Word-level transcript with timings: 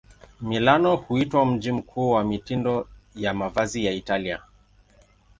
Milano 0.41 0.95
huitwa 0.95 1.45
mji 1.45 1.71
mkuu 1.71 2.11
wa 2.11 2.23
mitindo 2.23 2.87
ya 3.15 3.33
mavazi 3.33 3.85
ya 3.85 3.91
Italia. 3.91 4.41